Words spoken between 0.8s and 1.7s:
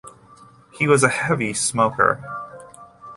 was a heavy